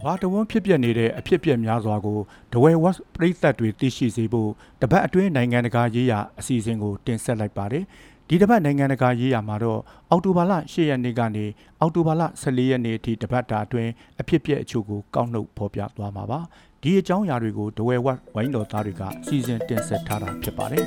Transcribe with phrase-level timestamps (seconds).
[0.00, 2.18] ကဘာတဝန်းဖြစ်ပျက်နေတဲ့အဖြစ်အပျက်များစွာကို
[2.52, 7.84] ဒဝဲဝက်ပြည်သက်တွေသိရှိစေဖို့တပတ်အတွင်းနိုင်ငံတကာရေးရာအစီအစဉ်ကိုတင်ဆက်လိုက်ပါတယ်
[8.28, 11.46] ဒီတပတ်နိုင်ငံတကာရေးရာမှာတော့အောက်တိုဘာလ10ရက်နေ့ကနေ
[11.80, 13.90] အောက်တိုဘာလ14ရက်နေ့အထိတပတ်တာအတွင်း
[14.20, 16.40] အဖြစ်အပျက်အချို့ကိုကောက်နှုတ်ဖော်ပြသွားမှာပါ
[16.82, 20.86] ဒီအကြောင်းအရာတွေကိုဒဝဲဝက်ဝိုင်းတော်သားတွေကစီစဉ်တင်ဆက်ထားတာဖြစ်ပါတယ်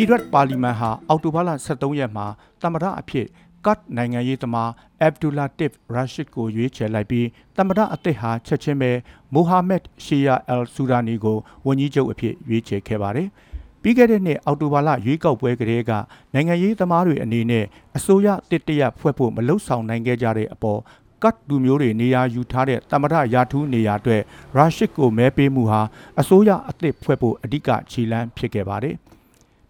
[0.00, 2.26] အီရတ်ပါလီမန်ဟာအောက်တိုဘာလ23ရက်မှာ
[2.62, 3.26] တမရအဖြစ်
[3.66, 7.26] ကတ်နိုင်ငံရေးသမားအဗ်ဒူလာတစ်ရာရှစ်ကိုရွေးချယ်လိုက်ပြီး
[7.56, 8.90] တမရအသစ်ဟာချက်ချင်းပဲ
[9.32, 11.36] မိုဟာမက်ရှီယာအယ်ဆူရာနီကို
[11.66, 13.28] ဝန်ကြီးချုပ်အဖြစ်ရွေးချယ်ခဲ့ပါတယ်။
[13.82, 15.92] ပြီးခဲ့တဲ့နှစ်အောက်တိုဘာလရွေးကောက်ပွဲကလေးက
[16.34, 17.64] နိုင်ငံရေးသမားတွေအနေနဲ့
[17.96, 20.80] အစိုးရတစ်တရက်ဖွဲ့ဖို့မလုံဆောင်နိုင်ခဲ့ကြတဲ့အပေါ်
[21.22, 24.22] ကတ်လူမျိုးတွေနေရာယူထားတဲ့တမရရာထူးနေရာအတွက်
[24.56, 25.80] ရာရှစ်ကိုမဲပေးမှုဟာ
[26.20, 28.96] အစိုးရအသစ်ဖွဲ့ဖို့အဓိကခြေလှမ်းဖြစ်ခဲ့ပါတယ်။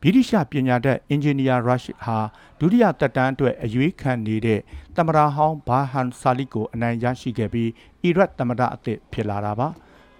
[0.02, 2.18] ဗြိတိရှပညာတတ်အင်ဂျင်နီယာရရှ်ဟာ
[2.58, 4.60] ဒုတိယတက်တန်းအတွက်အရွေးခံနေတဲ့
[4.96, 7.70] တမရာဟောင်းဘာဟန်ဆာလီကိုအနိုင်ရရှိခဲ့ပြီး
[8.02, 9.68] အီရတ်တမရအသစ်ဖြစ်လာတာပါ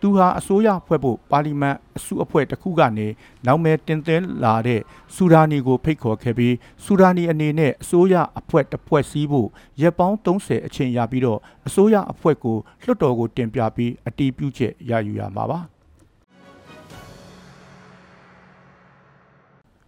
[0.00, 3.06] သူဟာအစိုးရဖွဲ့ဖို့ပါလီမန်အစုအဖွဲ့တစ်ခုကနေ
[3.46, 4.80] နောက်မဲတင်သွင်းလာတဲ့
[5.14, 6.54] ဆူဒာနီကိုဖိတ်ခေါ်ခဲ့ပြီး
[6.84, 9.48] ဆူဒာနီအနေနဲ့အစိုးရအဖွဲ့တစ်ဖွဲ့စည်းဖို့
[9.80, 15.60] ရက်ပေါင်း30အချိန်ရပြီးတော့အစိုးရအဖွဲ့ကိုလွှတ်တော်ကိုတင်ပြပြီးအတီးပြုချက်ရယူရမှာပါ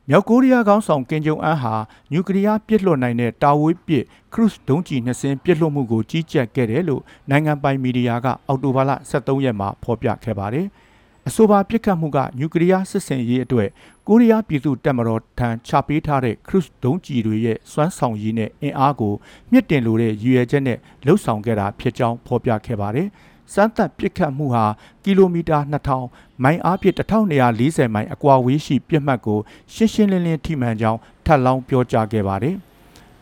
[0.09, 1.75] မြောက်ကိုရီးယားခေါင်းဆောင်ကင်ဂျုံအန်ဟာ
[2.11, 10.67] နျူကလ িয়ার ပစ်လွှတ်နိုင်တဲ့တာဝေးပစ်ခရုစ်ဒုံးကျည်နှစ်စင်းပစ်လွှတ်မှုကိုကြီးကြပ်ခဲ့တယ်လို့နိုင်ငံပိုင်မီဒီယာကအောက်တိုဘာလ23ရက်မှာဖော်ပြခဲ့ပါတယ်။
[11.27, 13.69] အဆိုပါပစ်ခတ်မှုကနျူကလ িয়ার စစ်စင်ရေးအတွက်
[14.07, 19.13] ကိုရီးယားပြည်သူတပ်မတော်ထံချပေးထားတဲ့ခရုစ်ဒုံးကျည်တွေရဲ့စွမ်းဆောင်ရည်နဲ့အင်အားကို
[19.51, 23.07] မြင့်တင်လိုတဲ့ရည်ရွယ်ချက်နဲ့လှုပ်ဆောင်ခဲ့တာဖြစ်ကြောင်းဖော်ပြခဲ့ပါတယ်။
[23.54, 24.64] စမ်းသပ်ပစ်ခတ်မှုဟာ
[25.04, 25.58] ကီလိုမီတာ
[26.02, 29.38] 2000မိုင်အားဖြင့်1240မိုင်အကွာဝေးရှိပြစ်မှတ်ကို
[29.74, 32.56] ရှင်းရှင်းလင်းလင်းထိမှန်ကြောင်းထပ်လောင်းပြောကြားခဲ့ပါတယ်။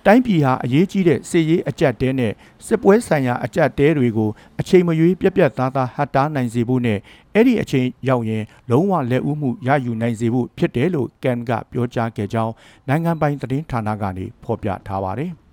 [0.07, 2.33] တိုင်းပြည်ဟာအရေးကြီးတဲ့စစ်ရေးအကြက်တဲနဲ့
[2.67, 4.31] စစ်ပွဲဆိုင်ရာအကြက်တဲတွေကို
[4.61, 6.99] အချိန်မရွေးပြက်ပြက်သားသားဟတ်တားနိုင်စေဖို့နဲ့
[7.35, 12.53] အဲ့ဒီအချိန်ရောက်ရင်လုံးဝလက်ဦးမှုရယူနိုင်စေဖို့ဖြစ်တယ်လို့ကန်ကပြောကြားခဲ့ကြောင်း
[12.89, 15.33] နိုင်ငံပိုင်သတင်းဌာနကနေဖော်ပြထားပါတယ်။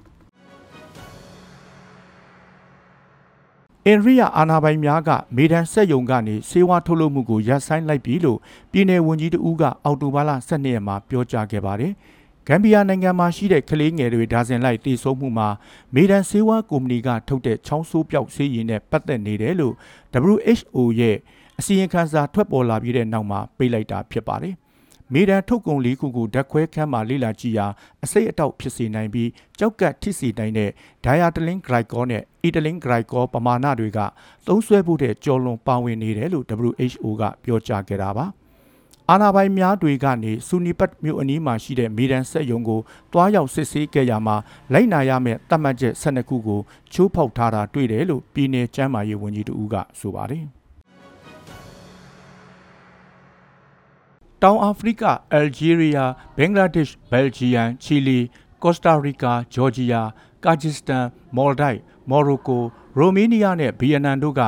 [3.87, 8.39] အင်ရီယာအာနာပိုင်များကမေဒန်ဆက်ယုံကနေစေဝါထုတ်လုပ်မှုကိုရပ်ဆိုင်းလိုက်ပြီလို့
[8.71, 11.93] ပြည်내ဝန်ကြီးတဦးကအောက်တိုဘာလ12ရက်မှာပြောကြားခဲ့ပါတယ်။
[12.47, 15.49] ဂမ်ဘီယာနိုင်ငံမှာရှိတဲ့ကလေးငယ်တွေဒါဇင်လိုက်တည်ဆုံမှုမှာ
[15.93, 19.73] မေဒန်စေဝါကုမ္ပဏီကထုတ်တဲ့ချောင်းဆိုးပြောက်ဆေးရည်နဲ့ပတ်သက်နေတယ်လို့
[20.33, 21.17] WHO ရဲ့
[21.59, 24.55] အစီရင်ခံစာထွက်ပေါ်လာပြီးတဲ့နောက်မှာပြေးလိုက်တာဖြစ်ပါတယ်
[25.13, 27.67] မေဒန်ထုတ်ကုန်လေးခုကိုဓာတ်ခွဲခန်းမှာလေ့လာကြည့်ရာ
[28.03, 29.29] အစိတ်အတောက်ဖြစ်စေနိုင်ပြီး
[29.59, 30.69] ကြောက်ကတ်ထိစေနိုင်တဲ့
[31.05, 33.99] ဒိုင်ယာတလင်းဂရိုက်ကောနဲ့အီတလင်းဂရိုက်ကောပမာဏတွေက
[34.47, 38.25] သုံးစွဲဖို့တဲ့ကြော်လွန်ပါဝင်နေတယ်လို့ WHO ကပြောကြားခဲ့တာပါ
[39.09, 42.81] အာနာပိုင်များတွေကနေဆူနီပတ်မြို့အနီးမှာရှိတဲ့မေဒန်ဆက်ယုံကို
[43.13, 44.35] တွားရောက်စစ်ဆေးခဲ့ရမှာ
[44.73, 46.59] လိုက်နာရမယ့်တတ်မှတ်ချက်12ခုကို
[46.93, 50.45] ချိုးဖောက်ထားတာတွေ့တယ်လို့ပြည်내ကျန်းမာရေးဝန်ကြီးတဦးကဆိုပါတယ်
[54.45, 58.19] တောင်အာဖရိက၊အယ်ဂျီးရီးယား၊ဘင်္ဂလားဒေ့ရှ်၊ဘယ်လ်ဂျီယမ်၊ချီလီ၊
[58.63, 60.01] ကော့စတာရီကာ၊ဂျော်ဂျီယာ၊
[60.43, 61.03] ကာဂျစ္စတန်၊
[61.35, 61.77] မော်လ်ဒိုက်၊
[62.09, 62.63] မော်ရိုကို၊
[62.97, 64.43] ရိုမေးနီးယားနဲ့ဗီယက်နမ်တို့က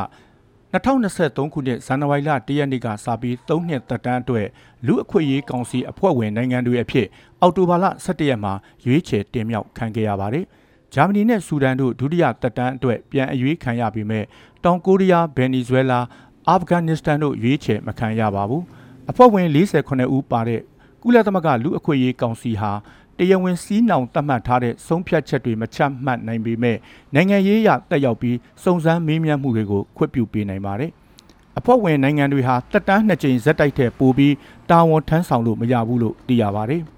[0.74, 4.48] 2023ခုနှစ်ဇန်နဝါရီလ1ရက်နေ့ကစပြီး3နှစ်သက်တမ်းအတွက်
[4.88, 7.08] လူအခွင့်အရေးကောင်စီအဖွဲ့ဝင်နိုင်ငံတွေအဖြစ်
[7.42, 8.54] အောက်တိုဘာလ17ရက်မှာ
[8.86, 10.46] ရွေးချယ်တင်မြှောက်ခံခဲ့ရပါတယ်။
[10.94, 14.24] ဂျာမနီနဲ့ဆူဒန်တို့ဒုတိယသက်တမ်းအတွက်ပြန်အရွေးခံရပြီးမဲ့
[14.64, 16.06] တောင်ကိုရီးယား၊ဗင်နီဇွဲလား၊
[16.50, 18.64] အာဖဂန်နစ္စတန်တို့ရွေးချယ်မခံရပါဘူး။
[19.10, 19.48] အဖွဲ့ဝင်
[19.82, 20.62] 48ဦးပါတဲ့
[21.02, 22.72] ကုလသမဂ္ဂလူအခွင့်အရေးကောင်စီဟာ
[23.18, 26.78] တရားဝင်စီးနှောင်သတ်မှတ်ထားတဲ့ဆုံးဖြတ်ချက်တွေမချမှတ်နိုင်ပေမဲ့
[27.14, 30.92] နိုင်ငံရေးအရတက်ရောက်ပြီးစုံစမ်းမေးမြန်းမှုတွေကိုခွင့်ပြုပေးနိုင်ပါတယ်။
[31.58, 34.34] အဖွဲ့ဝင်နိုင်ငံတွေဟာတက်တန်းနှစ်ကြိမ်ဇက်တိုက်တဲ့ပိုပြီး
[34.70, 36.82] တာဝန်ထမ်းဆောင်လို့မရဘူးလို့သိရပါတယ်။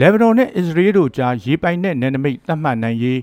[0.00, 3.18] လေဗနွန်နဲ့အစ္စရေးတို့ကြားရေပိုင်နဲ့နယ်နိမိတ်သတ်မှတ်နိုင်ရေး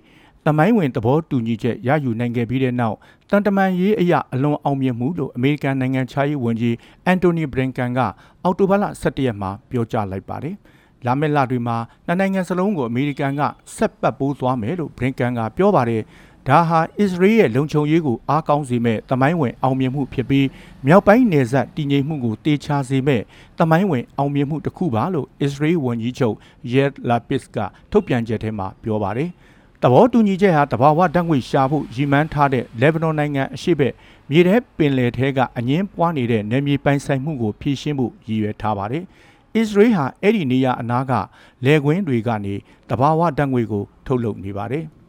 [0.47, 2.97] တမိုင်းဝင်သဘောတူညီချက်ရယူနိုင်ခဲ့ပြီးတဲ့နောက်
[3.29, 7.99] တန်တမန်ရေးအရာအလွန်အောင်မြင်မှုလို့အမေရိကန်နိုင်ငံခြားရေးဝန်ကြီးအန်တိုနီဘရင်ကန်က
[8.43, 10.55] အောက်တိုဘာလ17ရက်မှာပြောကြားလိုက်ပါတယ်။
[11.05, 13.41] လာမယ့်လတွေမှာနှစ်နိုင်ငံစလုံးကိုအမေရိကန်က
[13.75, 16.01] ဆက်ပတ်ပိုးသွားမယ်လို့ဘရင်ကန်ကပြောပါတယ်။
[16.47, 20.47] ဒါဟာအစ္စရေးရဲ့လုံခြုံရေးကိုအားကောင်းစေမဲ့တမိုင်းဝင်အောင်မြင်မှုဖြစ်ပြီး
[20.87, 23.21] မြောက်ပိုင်းနယ်စပ်တည်ငြိမ်မှုကိုတေချာစေမဲ့
[23.59, 26.35] တမိုင်းဝင်အောင်မြင်မှုတစ်ခုပါလို့အစ္စရေးဝန်ကြီးချုပ်
[26.73, 27.57] ယက်လာပစ်က
[27.91, 29.31] ထုတ်ပြန်ချက်ထဲမှာပြောပါတယ်။
[29.83, 33.93] တဘောတူညီချက်ဟာတဘာဝဓာတ်ငွေရှာဖို့ရည်မှန်းထားတဲ့လက်ဘနွန်နိုင်ငံအရှိဘက်
[34.29, 39.03] မြေထဲပင်လယ်ထဲကအငင်းပွားနေတဲ့နယ်မြေပိုင်ဆိုင်မှုကိုဖြည့်ရှင်းဖို့ရည်ရွယ်ထားပါတယ်။
[39.55, 41.13] အစ္စရေးဟာအဲ့ဒီနေရာအနားက
[41.65, 42.55] လယ်ကွင်းတွေကနေ
[42.89, 44.85] တဘာဝဓာတ်ငွေကိုထုတ်လုပ်နေပါတယ်။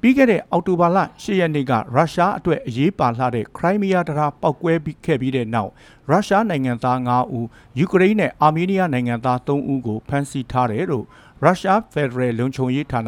[0.00, 5.70] ပြီးခဲ့တဲ့အောက်တိုဘာလ10ရက်နေ့ကရုရှားအတွက်အရေးပါလှတဲ့ခရိုင်းမီးယားတရာပောက်ကွဲပြီးခဲ့ပြီးတဲ့နောက်
[6.10, 7.46] ရုရှားနိုင်ငံသား9ဦး
[7.78, 11.04] ယူကရိန်းနဲ့အာမေးနီးယားနိုင်ငံသား3ဦးကိုဖမ်းဆီးထားတယ်လို့
[11.42, 13.02] ရုရှားဖက်ဒရယ်လုံခြုံရေးဌာန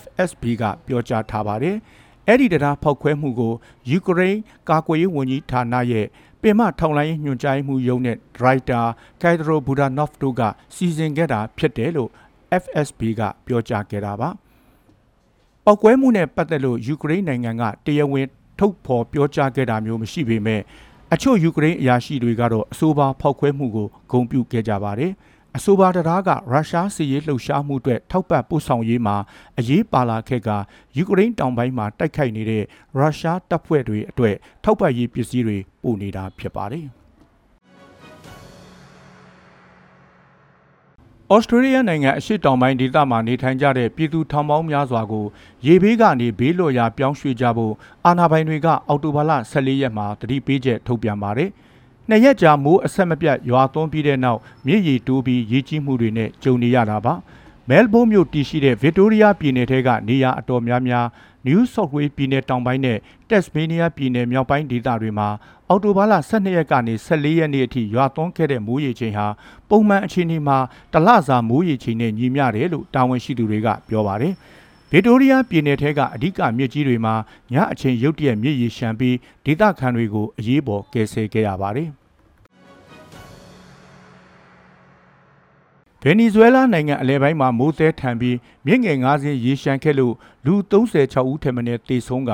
[0.00, 1.76] FSB ကပြောကြားထားပါတယ်။
[2.28, 3.54] အဲ့ဒီတရားဖောက်ခွဲမှုကို
[3.90, 6.06] ယူကရိန်းကာကွယ်ရေးဝန်ကြီးဌာနရဲ့
[6.42, 8.80] ပင်မထောင်လိုင်းညွှန်ကြားမှုရုံးနဲ့ဒရိုက်တာ
[9.22, 10.42] ကယ်ဒရိုဘူဒါနော့ဖ်တို့က
[10.74, 12.10] စီစဉ်ခဲ့တာဖြစ်တယ်လို့
[12.62, 14.30] FSB ကပြောကြားခဲ့တာပါ။
[15.66, 18.26] ပောက်ကွဲမှုနဲ့ပတ်သက်လို့ယူကရိန်းနိုင်ငံကတရားဝင်
[18.58, 20.60] ထုတ်ဖော်ပြောကြားခဲ့တာမျိုးမရှိပေမဲ့
[21.12, 25.12] အချို့ယူကရိန်းအရာရှိတွေကတော့အဆိုပါဖောက်ခွဲမှုကိုဂုဏ်ပြုခဲ့ကြပါတယ်။
[25.56, 29.16] အဆိုပါတရားကရုရှားစစ်ရေးလှုပ်ရှားမှုအတွက်ထောက်ပံ့ပို့ဆောင်ရေးမှာ
[29.58, 30.50] အရေးပါလာခဲ့က
[30.96, 32.64] ယူကရိန်းတောင်ပိုင်းမှာတိုက်ခိုက်နေတဲ့
[32.98, 36.86] ရုရှားတပ်ဖွဲ့တွေအတွက်ထောက်ပံ့ရေးပစ္စည်းတွေပို့နေတာဖြစ်ပါတယ်။
[41.34, 45.26] ဩစတြေးလျနိုင်ငံအရှေ့တောင်ပိုင်းဒေသမှာနေထိုင်ကြတဲ့ပြည်သူထောင်ပေါင်းများစွာကို
[45.66, 47.74] ရေဘေးကနေဘေးလွတ်ရာပြောင်းရွှေ့ကြဖို့
[48.04, 51.50] အာဏာပိုင်တွေကအောက်တိုဘာလ14ရက်မှာတတိပေးချက်ထုတ်ပြန်ပါတယ်။
[52.08, 57.14] နှစ်ရက်ကြာမိုးအဆက်မပြတ်ရွာသွန်းပြီးတဲ့နောက်မြစ်ရီတိုးပြီးရေကြီးမှုတွေနဲ့ကြုံနေရတာပါ
[57.68, 61.06] မဲလ်ဘုန်းမြို့တည်ရှိတဲ့ဗစ်တိုးရီးယားပြည်နယ်ထဲကနေရာအတော်များများ
[61.46, 62.98] နယူးဆော့ဝေးပြည်နယ်တောင်ပိုင်းနဲ့
[63.28, 65.28] တက်စမေးနီးယားပြည်နယ်မြောက်ပိုင်းဒေသတွေမှာ
[65.68, 69.26] အော်တိုဘာလ12ရက်ကနေ14ရက်နေ့အထိရွာသွန်းခဲ့တဲ့မိုးရေချိန်ဟာ
[69.68, 70.58] ပုံမှန်အခြေအနေမှာ
[70.92, 74.34] တလစာမိုးရေချိန်နဲ့ညီမျှတယ်လို့တာဝန်ရှိသူတွေကပြောပါတယ်။
[74.90, 77.14] ဗစ်တိုးရီးယားပြည်နယ်ထဲကအဓိကမြစ်ကြီးတွေမှာ
[77.52, 81.90] ညအချိန်ရုတ်တရက်မြစ်ရေရှမ်းပြီးဒေသခံတွေကိုအရေးပေါ်ကယ်ဆယ်ခဲ့ရပါတယ်။
[86.04, 90.14] ဗင်နီဇွဲလားနိုင်ငံအလဲပိုင်းမှာမိုးသဲထန်ပြီးမြင့်ငယ်၅စင်းရေရှမ်းခဲ့လို့
[90.46, 92.32] လူ36ဦးထက်မနည်းသေဆုံးက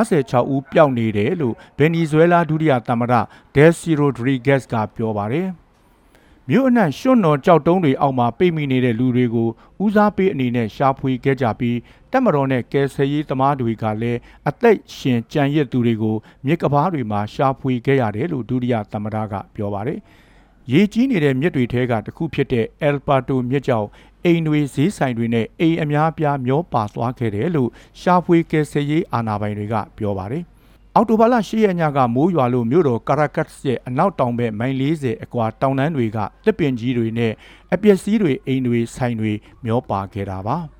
[0.00, 3.14] 56ဦးပျောက်နေတယ်လို့ဗင်နီဇွဲလားဒုတိယသမ္မတ
[3.54, 5.48] ဒယ်စီရိုဒရီဂက်စ်ကပြောပါတယ်။
[6.50, 9.48] မြို့အနှံ့ရွှွန့်တော်ကြောက်တုံးတွေအောက်မှာပိတ်မိနေတဲ့လူတွေကို
[9.84, 11.78] ဦးစားပေးအနေနဲ့ရှာဖွေခဲ့ကြပြီး
[12.12, 14.18] တက်မတော်နဲ့ကယ်ဆယ်ရေးသမားတွေကလည်း
[14.48, 16.16] အသက်ရှင်ကြံရစ်သူတွေကို
[16.46, 20.00] မြစ်ကဘာတွေမှာရှာဖွေခဲ့ရတယ်လို့ဒုတိယသမ္မတကပြောပါတယ်။
[20.72, 23.88] ရေကြီးနေတဲ့မြစ်တွေထဲကတစ်ခုဖြစ်တဲ့ El Pato မြစ်ကြောင့်
[24.24, 27.70] အိမ်တွေဈေးဆိုင်တွေနဲ့အိမ်အများအပြားမျောပါသွားခဲ့တယ်လို့
[28.00, 30.42] ရှာဖွေကယ်ဆယ်ရေးအာဏာပိုင်တွေကပြောပါတယ်။
[30.94, 37.32] အော်တိုဘာလ10ရက်ညကမိုးရွာလို့မြို့တော်ကာရာကတ်စ်ရဲ့အနောက်တောင်ဘက်မိုင်40အကွာတောင်တန်းတွေကလက်ပင်ကြီးတွေနဲ့
[37.74, 39.32] အပျက်စီးတွေအိမ်တွေဆိုင်တွေ
[39.64, 40.58] မျောပါခဲ့တာပါ။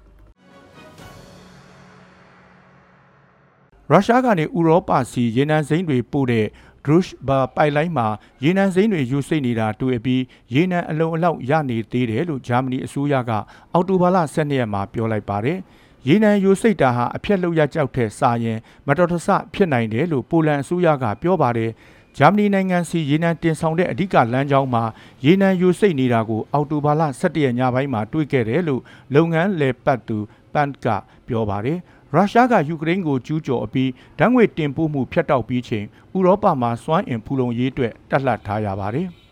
[3.91, 6.47] ရုရှားကနေဥရောပစီရေနံစိမ်းတွေပို့တဲ့
[6.87, 8.07] ဒရုရှ်ဘာပိုက်လိုင်းမှာ
[8.45, 10.23] ရေနံစိမ်းတွေယူစိတ်နေတာတွေ့ပြီး
[10.55, 13.31] ရေနံအလုံးအလောက်ရနေသေးတယ်လို့ဂျာမနီအစိုးရက
[13.73, 15.59] အောက်တိုဘာလ12ရက်မှာပြောလိုက်ပါတယ်။
[16.09, 21.71] ရေနံယူစိတ်တာဟာအဖြက်လောက်ရကြောက်တဲ့စာရင်မတော်တဆဖြစ်နိုင်တယ်လို့ပိုလန်အစိုးရကပြောပါတယ်။
[22.19, 24.85] ဂျာမနီနိုင်ငံစီရေနံတင်ဆောင်တဲ့အဓိကလမ်းကြောင်းမှာ
[25.25, 28.83] ရေနံယူစိတ်နေတာကိုအော်တိုဘာလ17ရက်ညပိုင်းမှာတွေ့ခဲ့တယ်လို့
[29.15, 30.19] လုပ်ငန်းလေပတ်သူ
[30.55, 30.87] ပန်က
[31.29, 31.79] ပြောပါတယ်။
[32.17, 35.85] ရုရှားကယူကရိန်းကိုကျူးကျော်အပြီးဓာတ်ငွေတင်ပို့မှုဖြတ်တောက်ပြီးချိန်
[36.17, 39.09] ဥရောပမှာစွမ်းအင်ဖူလုံရေးအတွက်တက်လှပ်ထားရပါတယ်။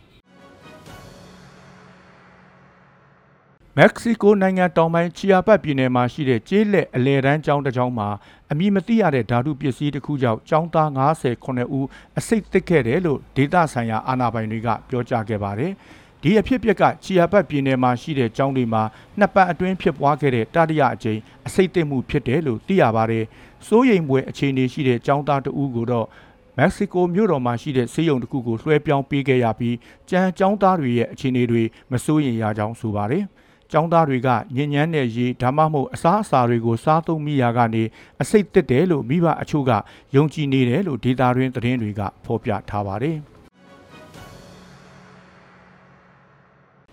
[3.79, 8.09] မက္ကဆီကိုနိုင်ငံတောင်ပိုင်းချီယာပတ်ပြည်နယ်မှာရှိတဲ့ကျေးလက်အလဲတန်းကျောင်းတစ်ကျောင်းမှာ
[8.51, 11.87] အမည်မသိရတဲ့ဓာတုပစ္စည်းတစ်ခုကြောင့်ကျောင်းသား98ဦး
[12.19, 15.73] အစိတ်သက်ခဲ့တယ်လို့ဒေသဆိုင်ရာအာဏာပိုင်တွေကပြောကြားခဲ့ပါတယ်။
[16.27, 18.83] ဒီအဖြစ်အပျက်ကချီယာဘတ်ပြည်နယ်မှာရှိတဲ့ကျောင်းတွေမှာ
[19.19, 23.25] နှစ်ပတ်အတွင်းဖြစ်ပွားခဲ့တဲ့တတိယအကြိမ်အစိတ်သိမ့်မှုဖြစ်တယ်လို့သိရပါတယ်။
[23.67, 26.07] စိုးရိမ်ပွဲအခြေအနေရှိတဲ့ကျောင်းသားတဦးကိုတော့
[26.59, 29.77] မက္ကဆီကိုမြို့တော်မှာရှိတဲ့ဆေးရုံတစ်ခုကိုလွှဲပြောင်းပေးခဲ့ရပြီး
[30.11, 31.63] ကြံကျောင်းသားတွေရဲ့အခြေအနေတွေ
[31.93, 33.25] မစိုးရိမ်ရကြောင်းဆိုပါတယ်။
[33.73, 37.85] ကျောင်းသားတွေကညဉ့်ညမ်းတဲ့ရေဒါမှမဟုတ်အစားအစာတွေကိုစားသုံးမိရာကနေ
[38.23, 39.73] အစိတ်တက်တယ်လို့မိဘအချို့က
[40.17, 43.19] ယုံကြည်နေတယ်လို့ဒေတာတွင်သတင်းတွေကဖော်ပြထားပါတယ်။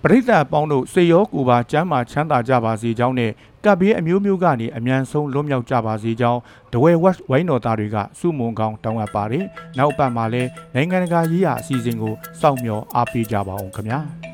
[0.04, 3.32] ပရိသတ်အပေါင်းတို့စေရောကိုပါကျမ်းမာချမ်းသာကြပါစေကြောင်းနဲ့
[3.66, 6.40] ကပ်ဘေးအမျိုးမျိုးကနေအမြန်ဆုံးလွတ်မြောက်ကြပါစေကြောင်း
[6.74, 9.46] ဒဝဲဝက်ဝိုင်းတော်သားတွေကစုမုံကောင်းတောင်းအပ်ပါတယ်။
[9.78, 14.00] နောက်ပတ်မှာလည်းနိုင်ငံတကာရေးရာအစီအစဉ်ကိုစောင့်မျှော်အားပေးကြပါအောင်ခင်ဗျာ။